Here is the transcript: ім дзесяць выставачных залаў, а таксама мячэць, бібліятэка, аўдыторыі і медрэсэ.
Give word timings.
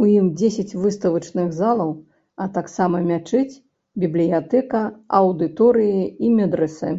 ім 0.16 0.26
дзесяць 0.40 0.76
выставачных 0.82 1.48
залаў, 1.60 1.90
а 2.44 2.46
таксама 2.58 2.96
мячэць, 3.10 3.56
бібліятэка, 4.04 4.86
аўдыторыі 5.22 6.00
і 6.28 6.32
медрэсэ. 6.38 6.90